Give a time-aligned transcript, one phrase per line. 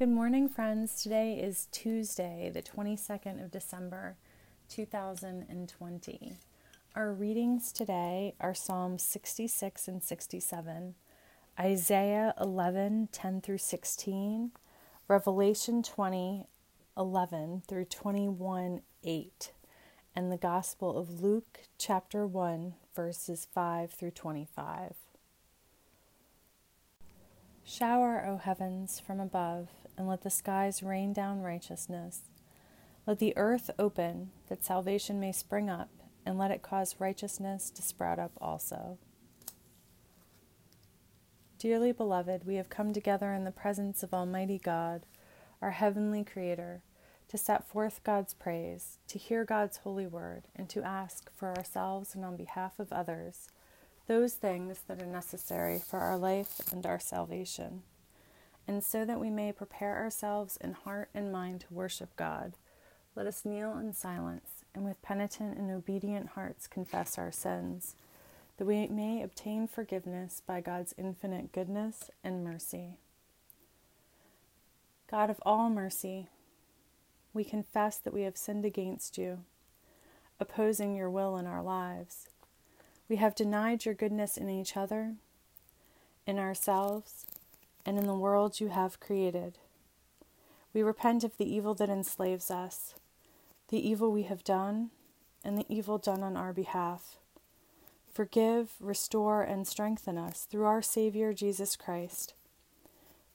[0.00, 1.02] Good morning, friends.
[1.02, 4.16] Today is Tuesday, the 22nd of December,
[4.70, 6.32] 2020.
[6.96, 10.94] Our readings today are Psalms 66 and 67,
[11.60, 14.52] Isaiah 11, 10 through 16,
[15.06, 16.46] Revelation 20,
[16.96, 19.52] 11 through 21, 8,
[20.16, 24.94] and the Gospel of Luke, chapter 1, verses 5 through 25.
[27.62, 29.68] Shower, O heavens, from above,
[30.00, 32.22] and let the skies rain down righteousness.
[33.06, 35.90] Let the earth open, that salvation may spring up,
[36.24, 38.96] and let it cause righteousness to sprout up also.
[41.58, 45.04] Dearly beloved, we have come together in the presence of Almighty God,
[45.60, 46.80] our heavenly Creator,
[47.28, 52.14] to set forth God's praise, to hear God's holy word, and to ask for ourselves
[52.14, 53.48] and on behalf of others
[54.06, 57.82] those things that are necessary for our life and our salvation,
[58.70, 62.52] and so that we may prepare ourselves in heart and mind to worship God.
[63.16, 67.96] Let us kneel in silence and with penitent and obedient hearts confess our sins,
[68.58, 72.90] that we may obtain forgiveness by God's infinite goodness and mercy.
[75.10, 76.28] God of all mercy,
[77.34, 79.40] we confess that we have sinned against you,
[80.38, 82.28] opposing your will in our lives.
[83.08, 85.14] We have denied your goodness in each other,
[86.24, 87.26] in ourselves,
[87.84, 89.58] and in the world you have created.
[90.72, 92.94] We repent of the evil that enslaves us,
[93.68, 94.90] the evil we have done,
[95.44, 97.16] and the evil done on our behalf.
[98.12, 102.34] Forgive, restore, and strengthen us through our Savior Jesus Christ,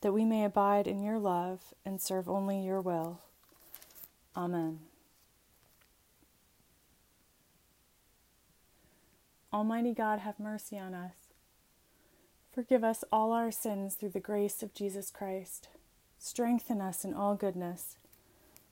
[0.02, 3.20] that we may abide in your love and serve only your will.
[4.36, 4.80] Amen.
[9.54, 11.25] Almighty God, have mercy on us.
[12.56, 15.68] Forgive us all our sins through the grace of Jesus Christ.
[16.18, 17.98] Strengthen us in all goodness,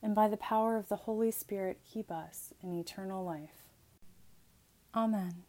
[0.02, 3.66] and by the power of the Holy Spirit, keep us in eternal life.
[4.96, 5.44] Amen.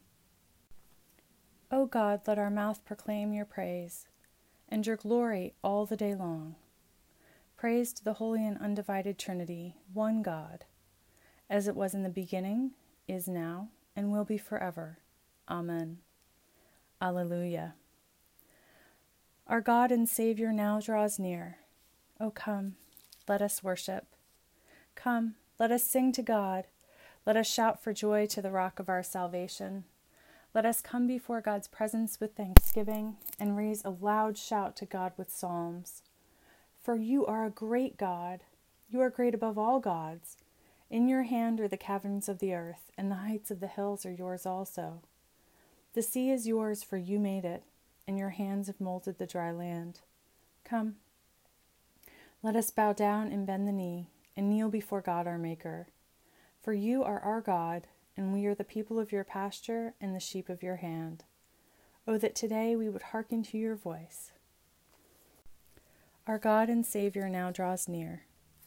[1.70, 4.08] O God, let our mouth proclaim your praise,
[4.68, 6.56] and your glory all the day long.
[7.56, 10.64] Praise to the holy and undivided Trinity, one God,
[11.48, 12.72] as it was in the beginning,
[13.06, 14.98] is now, and will be forever.
[15.48, 15.98] Amen.
[17.00, 17.74] Alleluia.
[19.46, 21.58] Our God and Savior now draws near.
[22.18, 22.76] O come,
[23.28, 24.06] let us worship.
[24.94, 26.64] Come, let us sing to God.
[27.26, 29.84] Let us shout for joy to the rock of our salvation.
[30.54, 35.12] Let us come before God's presence with thanksgiving and raise a loud shout to God
[35.18, 36.02] with psalms.
[36.82, 38.44] For you are a great God.
[38.88, 40.38] You are great above all gods.
[40.88, 44.06] In your hand are the caverns of the earth, and the heights of the hills
[44.06, 45.02] are yours also.
[45.92, 47.62] The sea is yours, for you made it,
[48.06, 50.00] and your hands have molded the dry land.
[50.64, 50.96] Come,
[52.42, 55.88] let us bow down and bend the knee, and kneel before God our Maker.
[56.60, 60.20] For you are our God, and we are the people of your pasture and the
[60.20, 61.24] sheep of your hand.
[62.06, 64.32] Oh, that today we would hearken to your voice.
[66.26, 68.24] Our God and Savior now draws near.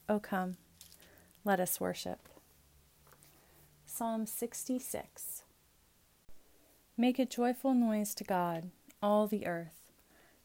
[0.09, 0.57] Oh, come,
[1.43, 2.27] let us worship.
[3.85, 5.43] Psalm 66
[6.97, 8.71] Make a joyful noise to God,
[9.01, 9.91] all the earth.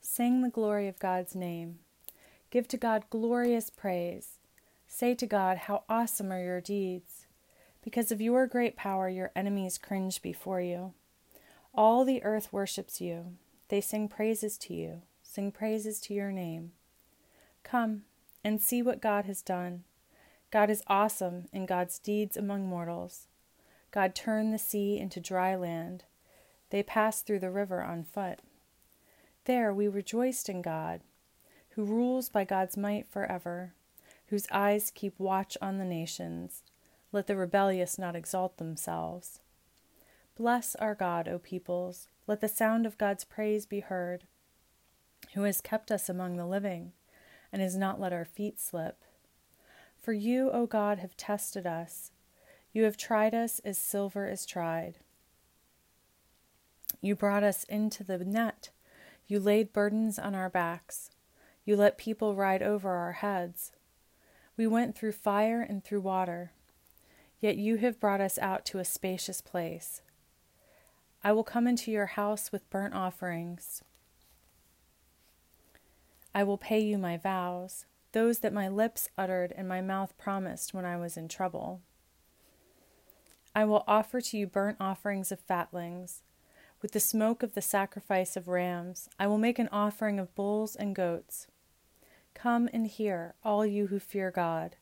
[0.00, 1.78] Sing the glory of God's name.
[2.50, 4.38] Give to God glorious praise.
[4.86, 7.26] Say to God, How awesome are your deeds!
[7.82, 10.92] Because of your great power, your enemies cringe before you.
[11.74, 13.36] All the earth worships you.
[13.68, 16.72] They sing praises to you, sing praises to your name.
[17.64, 18.02] Come
[18.44, 19.84] and see what God has done.
[20.50, 23.28] God is awesome in God's deeds among mortals.
[23.90, 26.04] God turned the sea into dry land
[26.72, 28.38] they passed through the river on foot.
[29.44, 31.02] There we rejoiced in God,
[31.70, 33.74] who rules by God's might forever,
[34.28, 36.62] whose eyes keep watch on the nations.
[37.12, 39.40] Let the rebellious not exalt themselves.
[40.34, 42.08] Bless our God, O peoples.
[42.26, 44.24] Let the sound of God's praise be heard,
[45.34, 46.92] who has kept us among the living
[47.52, 49.04] and has not let our feet slip.
[50.00, 52.12] For you, O God, have tested us.
[52.72, 54.94] You have tried us as silver is tried.
[57.04, 58.70] You brought us into the net.
[59.26, 61.10] You laid burdens on our backs.
[61.64, 63.72] You let people ride over our heads.
[64.56, 66.52] We went through fire and through water.
[67.40, 70.00] Yet you have brought us out to a spacious place.
[71.24, 73.82] I will come into your house with burnt offerings.
[76.32, 80.72] I will pay you my vows, those that my lips uttered and my mouth promised
[80.72, 81.80] when I was in trouble.
[83.56, 86.22] I will offer to you burnt offerings of fatlings
[86.82, 90.74] with the smoke of the sacrifice of rams, I will make an offering of bulls
[90.74, 91.46] and goats.
[92.34, 94.74] Come and hear, all you who fear God,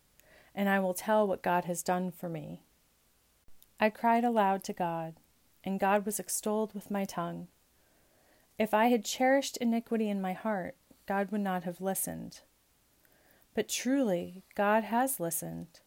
[0.54, 2.62] and I will tell what God has done for me.
[3.78, 5.16] I cried aloud to God,
[5.62, 7.48] and God was extolled with my tongue.
[8.58, 10.76] If I had cherished iniquity in my heart,
[11.06, 12.40] God would not have listened.
[13.54, 15.80] But truly, God has listened.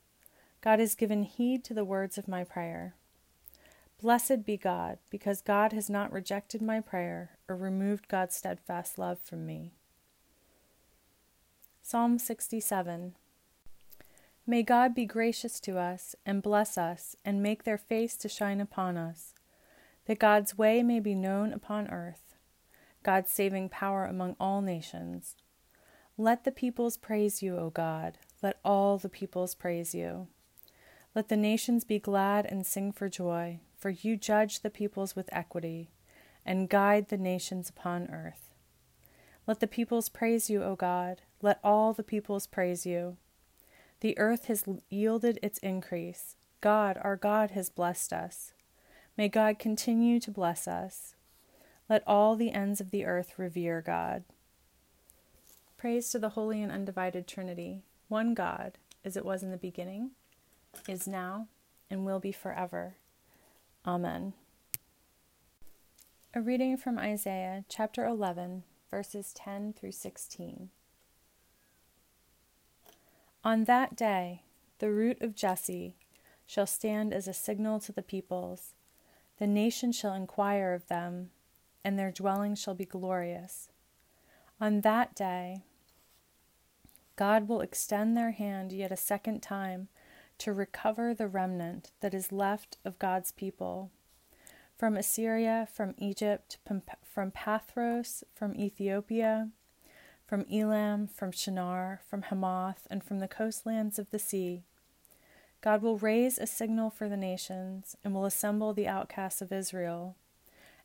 [0.62, 2.94] God has given heed to the words of my prayer.
[4.04, 9.18] Blessed be God, because God has not rejected my prayer or removed God's steadfast love
[9.18, 9.72] from me.
[11.82, 13.16] Psalm 67
[14.46, 18.60] May God be gracious to us and bless us and make their face to shine
[18.60, 19.36] upon us,
[20.04, 22.36] that God's way may be known upon earth,
[23.04, 25.38] God's saving power among all nations.
[26.18, 28.18] Let the peoples praise you, O God.
[28.42, 30.28] Let all the peoples praise you.
[31.16, 35.27] Let the nations be glad and sing for joy, for you judge the peoples with
[35.33, 35.89] equity
[36.45, 38.50] and guide the nations upon earth.
[39.45, 41.19] Let the peoples praise you, O God.
[41.41, 43.18] Let all the peoples praise you.
[44.00, 46.38] The earth has yielded its increase.
[46.62, 48.53] God, our God, has blessed us.
[49.18, 51.15] May God continue to bless us.
[51.89, 54.24] Let all the ends of the earth revere God.
[55.75, 60.12] Praise to the Holy and Undivided Trinity, one God, as it was in the beginning,
[60.88, 61.47] is now,
[61.89, 62.95] and will be forever.
[63.85, 64.31] Amen.
[66.33, 70.69] A reading from Isaiah chapter 11, verses 10 through 16.
[73.44, 74.44] On that day,
[74.80, 75.97] the root of Jesse
[76.45, 78.74] shall stand as a signal to the peoples.
[79.38, 81.31] The nation shall inquire of them,
[81.83, 83.68] and their dwelling shall be glorious.
[84.62, 85.63] On that day,
[87.18, 89.89] God will extend their hand yet a second time
[90.39, 93.91] to recover the remnant that is left of God's people.
[94.77, 99.50] From Assyria, from Egypt, from Pathros, from Ethiopia,
[100.25, 104.63] from Elam, from Shinar, from Hamath, and from the coastlands of the sea.
[105.62, 110.18] God will raise a signal for the nations, and will assemble the outcasts of Israel,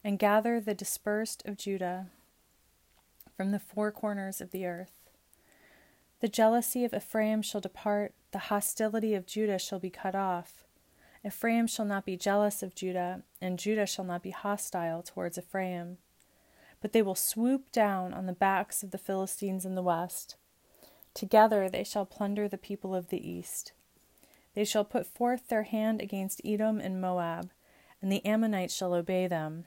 [0.05, 2.07] and gather the dispersed of Judah
[3.37, 4.93] from the four corners of the earth.
[6.21, 10.65] The jealousy of Ephraim shall depart, the hostility of Judah shall be cut off.
[11.25, 15.99] Ephraim shall not be jealous of Judah, and Judah shall not be hostile towards Ephraim.
[16.81, 20.37] But they will swoop down on the backs of the Philistines in the west.
[21.15, 23.73] Together they shall plunder the people of the east.
[24.55, 27.51] They shall put forth their hand against Edom and Moab,
[28.03, 29.67] and the Ammonites shall obey them.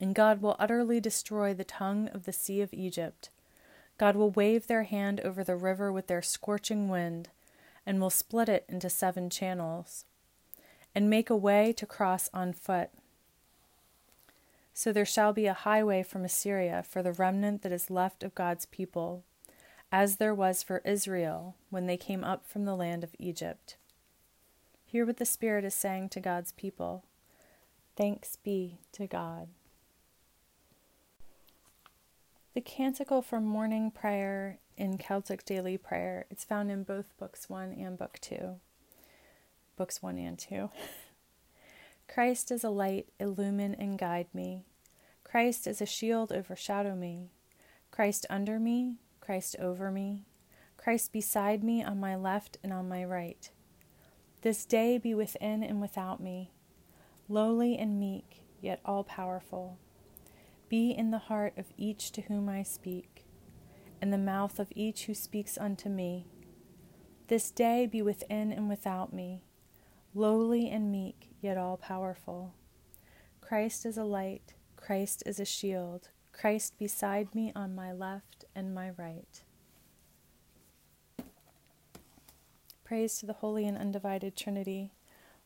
[0.00, 3.30] And God will utterly destroy the tongue of the sea of Egypt
[3.98, 7.28] God will wave their hand over the river with their scorching wind,
[7.84, 10.04] and will split it into seven channels,
[10.94, 12.90] and make a way to cross on foot.
[14.74, 18.34] So there shall be a highway from Assyria for the remnant that is left of
[18.34, 19.22] God's people,
[19.90, 23.76] as there was for Israel when they came up from the land of Egypt.
[24.86, 27.04] Hear what the Spirit is saying to God's people.
[27.96, 29.48] Thanks be to God.
[32.54, 37.72] The canticle for morning prayer in Celtic daily prayer, it's found in both books 1
[37.72, 38.56] and book 2.
[39.74, 40.68] Books 1 and 2.
[42.08, 44.66] Christ is a light, illumine and guide me.
[45.24, 47.30] Christ is a shield, overshadow me.
[47.90, 50.26] Christ under me, Christ over me.
[50.76, 53.48] Christ beside me on my left and on my right.
[54.42, 56.50] This day be within and without me,
[57.30, 59.78] lowly and meek, yet all powerful
[60.72, 63.26] be in the heart of each to whom I speak,
[64.00, 66.26] and the mouth of each who speaks unto me.
[67.28, 69.44] This day be within and without me,
[70.14, 72.54] lowly and meek, yet all powerful.
[73.42, 78.74] Christ is a light, Christ is a shield, Christ beside me on my left and
[78.74, 79.42] my right.
[82.82, 84.94] Praise to the Holy and Undivided Trinity,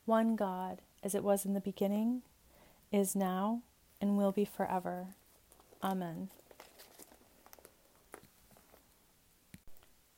[0.05, 2.21] one God, as it was in the beginning,
[2.93, 3.63] is now,
[3.99, 5.07] and will be forever.
[5.83, 6.29] Amen.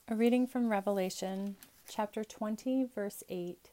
[0.07, 1.55] A reading from Revelation
[1.87, 3.69] chapter 20, verse 8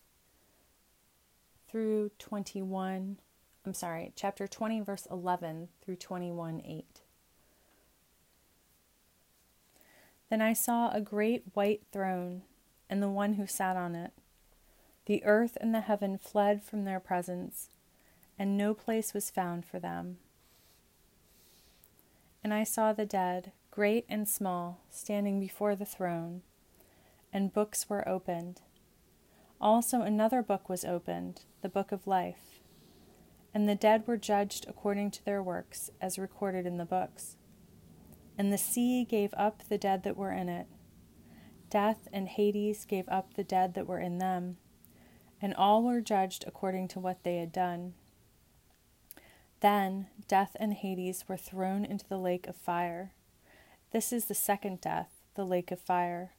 [1.71, 3.19] through 21.
[3.65, 6.85] I'm sorry, chapter 20, verse 11 through 21, 8.
[10.29, 12.43] Then I saw a great white throne
[12.91, 14.13] and the one who sat on it.
[15.07, 17.71] The earth and the heaven fled from their presence
[18.39, 20.19] and no place was found for them.
[22.45, 26.43] And I saw the dead, great and small, standing before the throne,
[27.33, 28.61] and books were opened.
[29.61, 32.61] Also another book was opened, the book of life.
[33.55, 37.37] And the dead were judged according to their works, as recorded in the books.
[38.39, 40.67] and the sea gave up the dead that were in it.
[41.71, 44.59] Death and Hades gave up the dead that were in them,
[45.41, 47.95] and all were judged according to what they had done.
[49.61, 53.13] Then death and Hades were thrown into the lake of fire.
[53.91, 56.33] This is the second death, the lake of fire.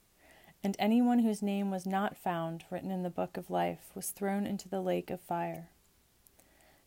[0.63, 4.45] And anyone whose name was not found written in the book of life was thrown
[4.45, 5.69] into the lake of fire.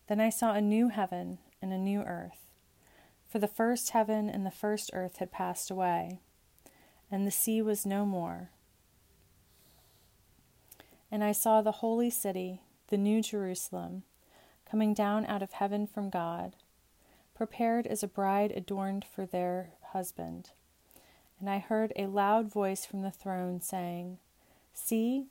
[0.07, 2.47] Then I saw a new heaven and a new earth.
[3.27, 6.19] For the first heaven and the first earth had passed away,
[7.09, 8.49] and the sea was no more.
[11.09, 14.03] And I saw the holy city, the new Jerusalem,
[14.71, 16.55] coming down out of heaven from God,
[17.35, 20.51] prepared as a bride adorned for their husband.
[21.41, 24.19] And I heard a loud voice from the throne saying,
[24.73, 25.25] See,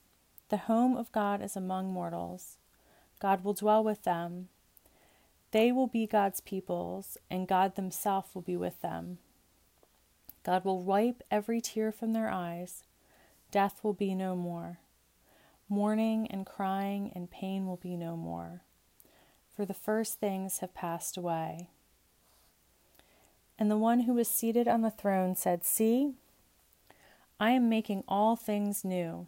[0.51, 2.59] the home of God is among mortals.
[3.19, 4.49] God will dwell with them.
[5.53, 9.19] They will be God's peoples, and God Himself will be with them.
[10.45, 12.85] God will wipe every tear from their eyes.
[13.51, 14.81] Death will be no more.
[15.67, 18.63] Mourning and crying and pain will be no more,
[19.61, 21.69] for the first things have passed away.
[23.59, 26.14] And the one who was seated on the throne said, See,
[27.38, 29.26] I am making all things new.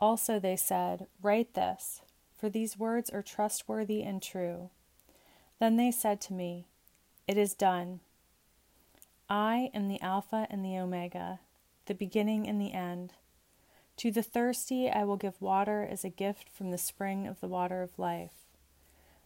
[0.00, 2.00] Also they said, Write this,
[2.36, 4.70] for these words are trustworthy and true.
[5.60, 6.66] Then they said to me,
[7.28, 8.00] It is done.
[9.30, 11.38] I am the Alpha and the Omega,
[11.86, 13.12] the beginning and the end.
[13.98, 17.46] To the thirsty I will give water as a gift from the spring of the
[17.46, 18.43] water of life.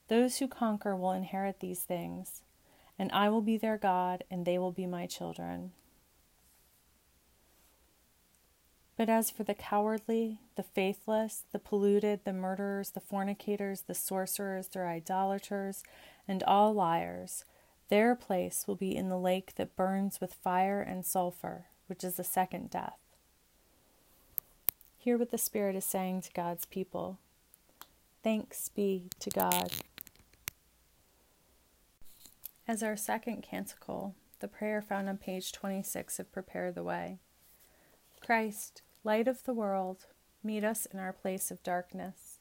[0.09, 2.43] Those who conquer will inherit these things,
[2.99, 5.73] and I will be their God, and they will be my children.
[8.97, 14.67] But as for the cowardly, the faithless, the polluted, the murderers, the fornicators, the sorcerers,
[14.67, 15.85] the idolaters,
[16.27, 17.45] and all liars,
[17.91, 22.17] their place will be in the lake that burns with fire and sulfur, which is
[22.17, 22.99] the second death.
[24.99, 27.19] Hear what the Spirit is saying to God's people.
[28.25, 29.71] Thanks be to God.
[32.69, 37.19] As our second canticle, the prayer found on page 26 of Prepare the Way
[38.21, 40.05] Christ, light of the world,
[40.45, 42.41] meet us in our place of darkness.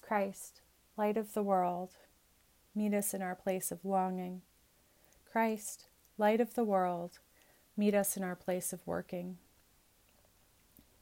[0.00, 0.60] Christ,
[0.96, 1.96] light of the world,
[2.76, 4.42] meet us in our place of longing.
[5.32, 7.18] Christ, light of the world,
[7.76, 9.38] meet us in our place of working.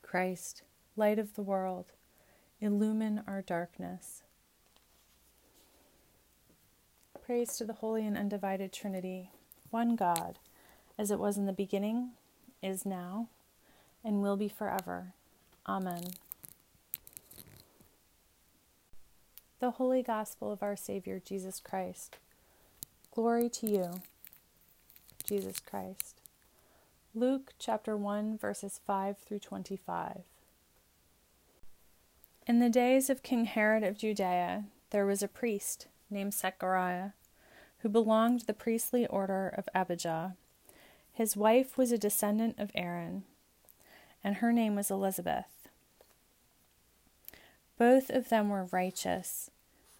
[0.00, 0.62] Christ,
[0.96, 1.92] light of the world,
[2.62, 4.22] illumine our darkness.
[7.28, 9.28] Praise to the Holy and Undivided Trinity,
[9.68, 10.38] one God,
[10.96, 12.12] as it was in the beginning,
[12.62, 13.28] is now,
[14.02, 15.12] and will be forever.
[15.66, 16.04] Amen.
[19.60, 22.16] The Holy Gospel of our Savior Jesus Christ.
[23.14, 24.00] Glory to you,
[25.22, 26.22] Jesus Christ.
[27.14, 30.22] Luke chapter 1, verses 5 through 25.
[32.46, 37.10] In the days of King Herod of Judea, there was a priest named Zechariah,
[37.80, 40.34] who belonged to the priestly order of Abijah.
[41.12, 43.24] His wife was a descendant of Aaron,
[44.22, 45.68] and her name was Elizabeth.
[47.76, 49.50] Both of them were righteous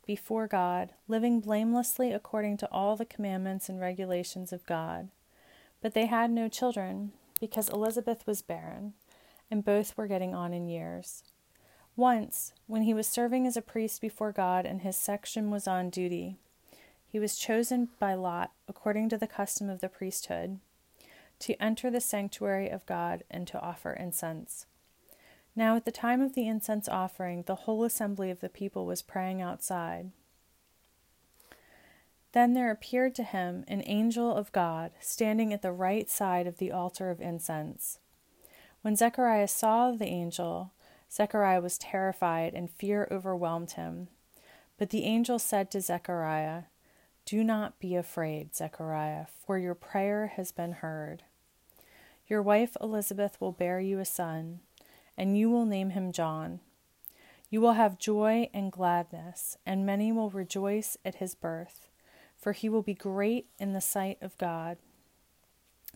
[0.07, 5.09] before God, living blamelessly according to all the commandments and regulations of God.
[5.81, 8.95] But they had no children, because Elizabeth was barren,
[9.51, 11.23] and both were getting on in years.
[11.95, 15.91] Once, when he was serving as a priest before God and his section was on
[15.91, 16.37] duty,
[17.09, 20.59] he was chosen by lot, according to the custom of the priesthood,
[21.41, 24.67] to enter the sanctuary of God and to offer incense.
[25.57, 29.03] Now, at the time of the incense offering, the whole assembly of the people was
[29.03, 30.11] praying outside.
[32.33, 36.59] Then there appeared to him an angel of God standing at the right side of
[36.59, 37.99] the altar of incense.
[38.83, 40.73] When Zechariah saw the angel,
[41.11, 44.09] Zechariah was terrified, and fear overwhelmed him.
[44.77, 46.65] But the angel said to Zechariah,
[47.29, 51.25] Do not be afraid, Zechariah, for your prayer has been heard.
[52.27, 54.61] Your wife Elizabeth will bear you a son,
[55.15, 56.61] and you will name him John.
[57.51, 61.91] You will have joy and gladness, and many will rejoice at his birth,
[62.35, 64.79] for he will be great in the sight of God.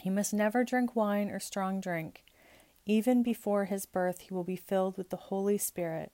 [0.02, 2.24] He must never drink wine or strong drink
[2.84, 6.12] even before his birth, he will be filled with the Holy Spirit.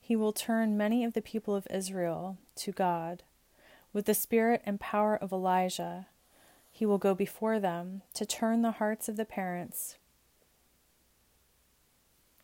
[0.00, 3.22] He will turn many of the people of Israel to God.
[3.96, 6.08] With the spirit and power of Elijah,
[6.70, 9.96] he will go before them to turn the hearts of the parents.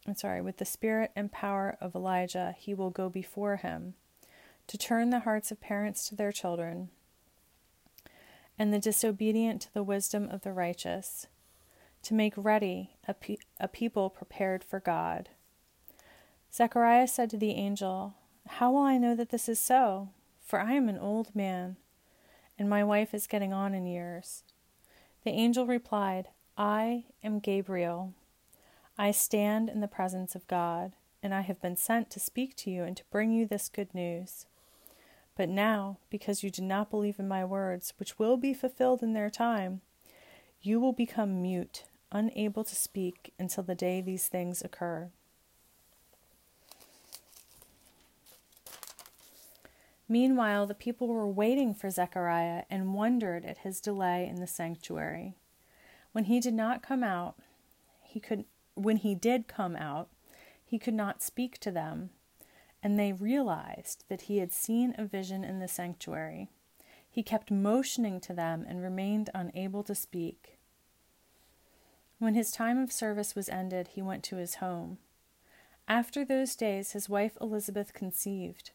[0.06, 3.92] I'm sorry, with the spirit and power of Elijah, he will go before him
[4.66, 6.88] to turn the hearts of parents to their children
[8.58, 11.26] and the disobedient to the wisdom of the righteous,
[12.04, 15.28] to make ready a, pe- a people prepared for God.
[16.50, 18.14] Zechariah said to the angel,
[18.46, 20.08] How will I know that this is so?
[20.52, 21.76] For I am an old man,
[22.58, 24.42] and my wife is getting on in years.
[25.24, 26.28] The angel replied,
[26.58, 28.12] I am Gabriel.
[28.98, 30.92] I stand in the presence of God,
[31.22, 33.94] and I have been sent to speak to you and to bring you this good
[33.94, 34.44] news.
[35.38, 39.14] But now, because you did not believe in my words, which will be fulfilled in
[39.14, 39.80] their time,
[40.60, 45.12] you will become mute, unable to speak until the day these things occur.
[50.08, 55.36] Meanwhile, the people were waiting for Zechariah and wondered at his delay in the sanctuary.
[56.12, 57.36] When he did not come out,
[58.02, 58.44] he could
[58.74, 60.08] when he did come out,
[60.64, 62.10] he could not speak to them,
[62.82, 66.48] and they realized that he had seen a vision in the sanctuary.
[67.10, 70.58] He kept motioning to them and remained unable to speak.
[72.18, 74.98] When his time of service was ended, he went to his home.
[75.86, 78.70] After those days, his wife Elizabeth conceived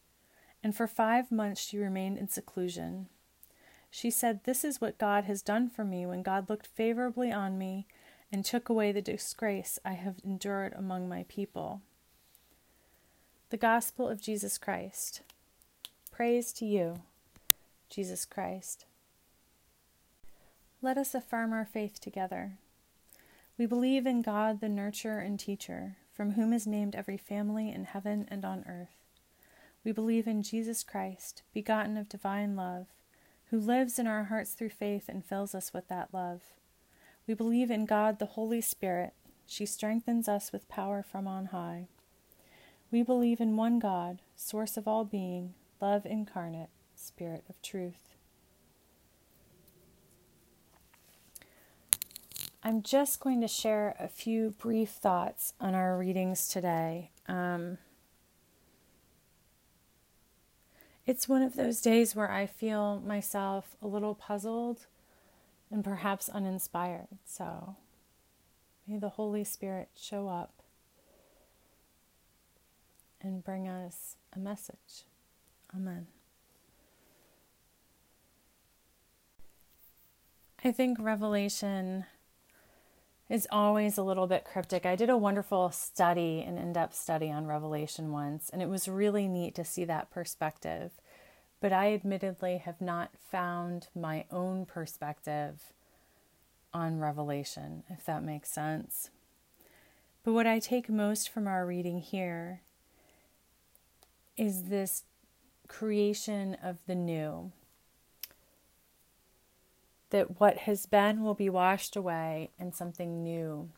[0.63, 3.07] and for five months she remained in seclusion.
[3.89, 7.57] She said, This is what God has done for me when God looked favorably on
[7.57, 7.87] me
[8.31, 11.81] and took away the disgrace I have endured among my people.
[13.49, 15.21] The Gospel of Jesus Christ.
[16.11, 17.01] Praise to you,
[17.89, 18.85] Jesus Christ.
[20.81, 22.57] Let us affirm our faith together.
[23.57, 27.85] We believe in God, the nurturer and teacher, from whom is named every family in
[27.85, 29.06] heaven and on earth.
[29.83, 32.87] We believe in Jesus Christ, begotten of divine love,
[33.49, 36.41] who lives in our hearts through faith and fills us with that love.
[37.27, 39.13] We believe in God the Holy Spirit.
[39.45, 41.87] She strengthens us with power from on high.
[42.91, 48.15] We believe in one God, source of all being, love incarnate, Spirit of truth.
[52.63, 57.11] I'm just going to share a few brief thoughts on our readings today.
[57.27, 57.77] Um,
[61.07, 64.87] it's one of those days where I feel myself a little puzzled
[65.71, 67.07] and perhaps uninspired.
[67.23, 67.77] So
[68.85, 70.61] may the Holy Spirit show up
[73.21, 75.05] and bring us a message.
[75.73, 76.07] Amen.
[80.63, 82.05] I think Revelation
[83.29, 84.85] is always a little bit cryptic.
[84.85, 88.87] I did a wonderful study, an in depth study on Revelation once, and it was
[88.87, 90.91] really neat to see that perspective.
[91.59, 95.73] But I admittedly have not found my own perspective
[96.73, 99.09] on Revelation, if that makes sense.
[100.23, 102.61] But what I take most from our reading here
[104.37, 105.03] is this
[105.67, 107.51] creation of the new
[110.09, 113.69] that what has been will be washed away and something new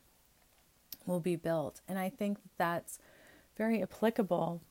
[1.05, 1.81] will be built.
[1.87, 2.99] And I think that's
[3.57, 4.61] very applicable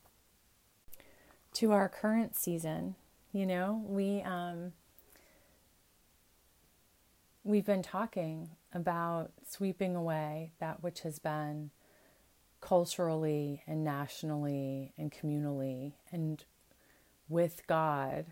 [1.53, 2.95] to our current season.
[3.31, 4.73] You know, we um,
[7.43, 11.71] we've been talking about sweeping away that which has been
[12.61, 16.43] culturally and nationally and communally and
[17.27, 18.25] with God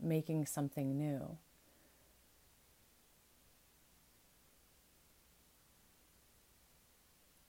[0.00, 1.38] making something new.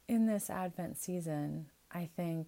[0.07, 2.47] In this Advent season, I think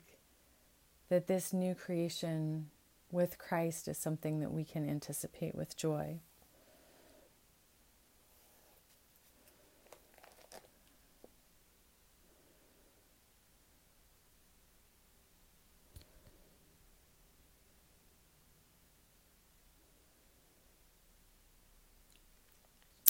[1.10, 2.70] that this new creation
[3.12, 6.20] with Christ is something that we can anticipate with joy.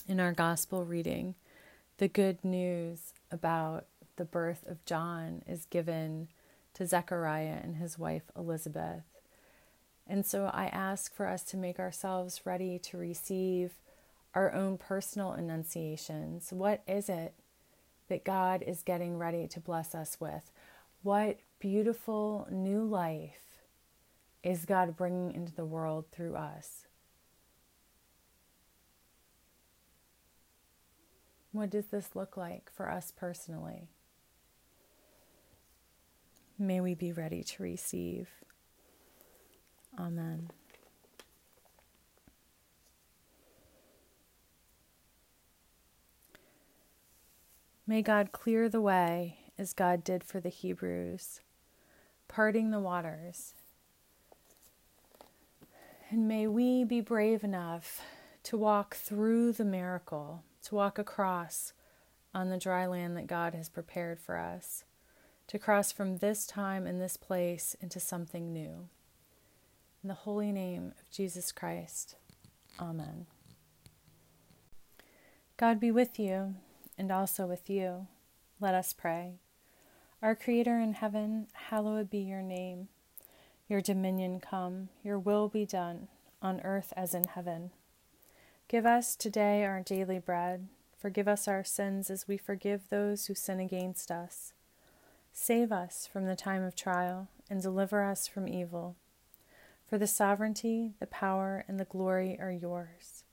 [0.08, 1.36] In our gospel reading,
[2.00, 3.86] the good news about
[4.20, 6.28] the birth of John is given
[6.74, 9.06] to Zechariah and his wife Elizabeth.
[10.06, 13.72] And so I ask for us to make ourselves ready to receive
[14.36, 16.52] our own personal annunciations.
[16.52, 17.34] What is it
[18.10, 20.52] that God is getting ready to bless us with?
[21.02, 23.62] What beautiful new life
[24.44, 26.88] is God bringing into the world through us?
[31.54, 33.88] What does this look like for us personally?
[36.62, 38.28] May we be ready to receive.
[39.98, 40.52] Amen.
[47.88, 51.40] May God clear the way as God did for the Hebrews,
[52.28, 53.54] parting the waters.
[56.10, 58.02] And may we be brave enough
[58.44, 61.72] to walk through the miracle, to walk across
[62.34, 64.84] on the dry land that God has prepared for us,
[65.50, 68.88] to cross from this time and this place into something new.
[70.04, 72.16] In the holy name of Jesus Christ,
[72.80, 73.26] Amen.
[75.58, 76.54] God be with you
[77.00, 78.06] and also with you.
[78.62, 79.40] Let us pray.
[80.22, 82.88] Our Creator in heaven, hallowed be your name.
[83.68, 86.10] Your dominion come, your will be done,
[86.44, 87.72] on earth as in heaven.
[88.68, 90.68] Give us today our daily bread.
[90.96, 94.54] Forgive us our sins as we forgive those who sin against us.
[95.42, 98.98] Save us from the time of trial and deliver us from evil.
[99.88, 103.24] For the sovereignty, the power, and the glory are yours,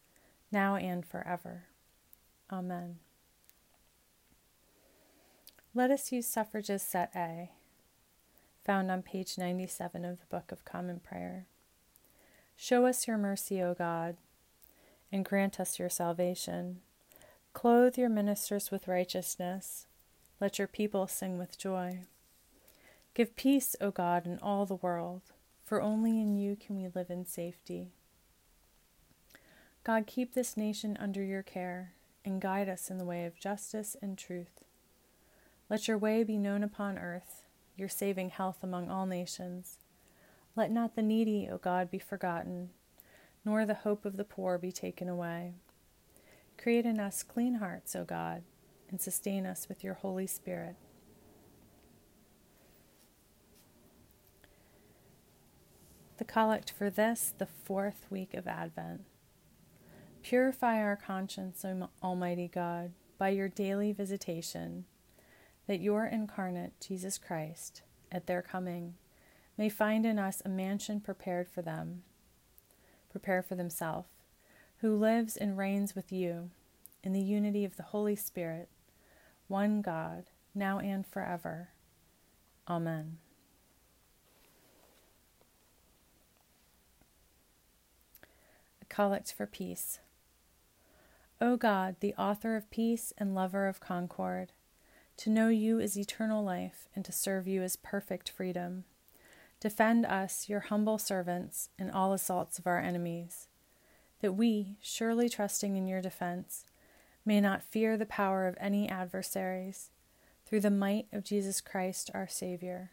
[0.53, 1.65] now and forever.
[2.51, 3.01] Amen.
[5.75, 7.51] Let us use suffrages set A
[8.65, 11.47] found on page 97 of the Book of Common Prayer.
[12.55, 14.17] Show us your mercy, O God,
[15.11, 16.83] and grant us your salvation.
[17.53, 19.86] Clothe your ministers with righteousness.
[20.41, 22.01] Let your people sing with joy.
[23.15, 25.23] Give peace, O God, in all the world,
[25.65, 27.93] for only in you can we live in safety.
[29.83, 31.93] God, keep this nation under your care
[32.25, 34.65] and guide us in the way of justice and truth.
[35.71, 37.43] Let your way be known upon earth
[37.77, 39.79] your saving health among all nations.
[40.55, 42.71] Let not the needy, O God, be forgotten,
[43.45, 45.55] nor the hope of the poor be taken away.
[46.57, 48.43] Create in us clean hearts, O God,
[48.91, 50.77] and sustain us with your Holy Spirit.
[56.19, 59.03] The collect for this, the fourth week of Advent.
[60.23, 64.87] Purify our conscience, O Almighty God, by your daily visitation
[65.67, 68.95] that your incarnate, Jesus Christ, at their coming,
[69.59, 72.03] may find in us a mansion prepared for them,
[73.11, 74.09] prepare for themselves,
[74.79, 76.51] who lives and reigns with you
[77.03, 78.69] in the unity of the Holy Spirit,
[79.49, 81.69] one God, now and forever.
[82.69, 83.19] Amen.
[88.83, 90.01] A collect for peace.
[91.41, 94.53] O God, the author of peace and lover of concord,
[95.19, 98.85] to know you is eternal life, and to serve you is perfect freedom.
[99.61, 103.49] Defend us, your humble servants, in all assaults of our enemies,
[104.21, 106.65] that we, surely trusting in your defense,
[107.27, 109.91] may not fear the power of any adversaries,
[110.47, 112.93] through the might of Jesus Christ our Savior.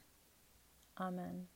[1.00, 1.48] Amen.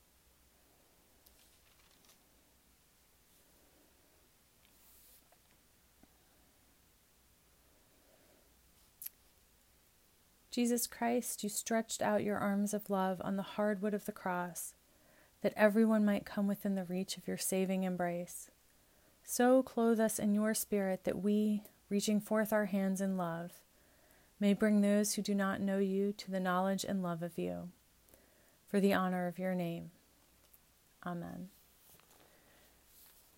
[10.58, 14.74] Jesus Christ, you stretched out your arms of love on the hardwood of the cross,
[15.42, 18.50] that everyone might come within the reach of your saving embrace.
[19.24, 23.52] So clothe us in your spirit that we, reaching forth our hands in love,
[24.40, 27.70] may bring those who do not know you to the knowledge and love of you,
[28.68, 29.92] for the honor of your name.
[31.06, 31.50] Amen.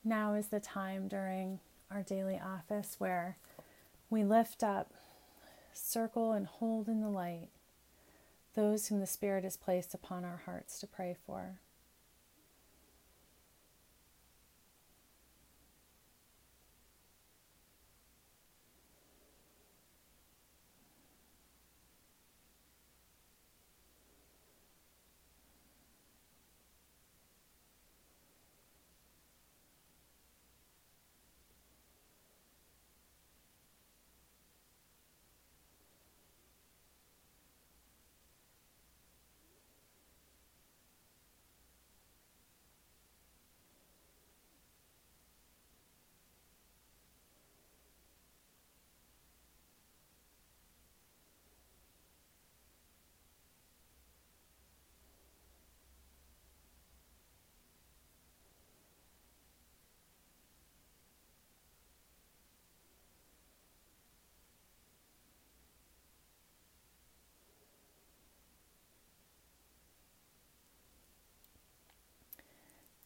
[0.04, 1.60] Now is the time during
[1.92, 3.38] our daily office where
[4.10, 4.94] we lift up
[5.74, 7.50] circle and hold in the light
[8.56, 11.60] those whom the Spirit has placed upon our hearts to pray for.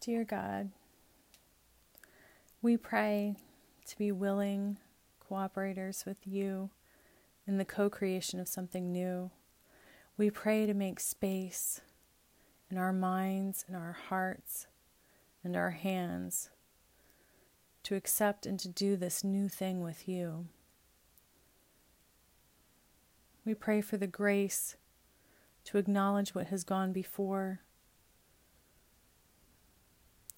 [0.03, 0.71] Dear God,
[2.61, 3.37] we pray
[3.87, 4.77] to be willing
[5.25, 6.71] cooperators with you
[7.47, 9.31] in the co creation of something new.
[10.17, 11.79] We pray to make space
[12.69, 14.67] in our minds, in our hearts,
[15.41, 16.49] and our hands
[17.83, 20.47] to accept and to do this new thing with you.
[23.45, 24.75] We pray for the grace
[25.63, 27.61] to acknowledge what has gone before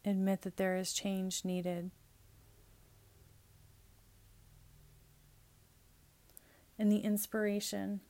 [0.05, 1.89] Admit that there is change needed.
[6.77, 8.01] And the inspiration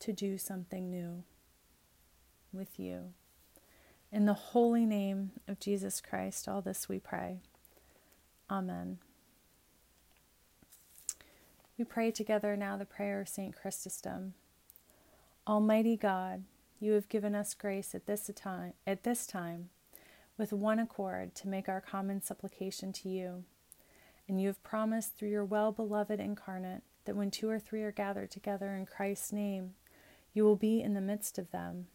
[0.00, 1.22] to do something new
[2.52, 3.12] with you.
[4.10, 7.42] In the holy name of Jesus Christ, all this we pray.
[8.50, 8.98] Amen.
[11.78, 13.54] We pray together now the prayer of St.
[13.54, 14.34] Chrysostom.
[15.46, 16.42] Almighty God,
[16.80, 19.68] you have given us grace at this time, at this time
[20.38, 23.44] with one accord to make our common supplication to you.
[24.26, 27.92] And you have promised through your well beloved incarnate that when two or three are
[27.92, 29.74] gathered together in Christ's name,
[30.32, 31.88] you will be in the midst of them.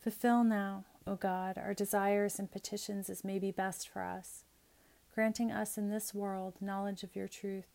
[0.00, 4.44] Fulfill now, O God, our desires and petitions as may be best for us,
[5.14, 7.68] granting us in this world knowledge of your truth,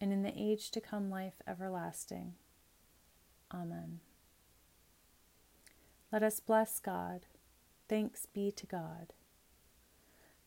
[0.00, 2.34] and in the age to come life everlasting.
[3.52, 4.00] Amen.
[6.12, 7.20] Let us bless God.
[7.88, 9.12] Thanks be to God.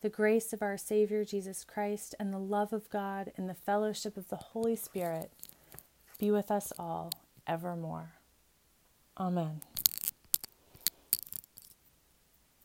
[0.01, 4.17] The grace of our Savior Jesus Christ and the love of God and the fellowship
[4.17, 5.31] of the Holy Spirit
[6.19, 7.11] be with us all
[7.47, 8.13] evermore.
[9.17, 9.61] Amen.